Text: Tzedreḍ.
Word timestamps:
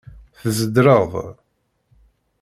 Tzedreḍ. 0.41 1.11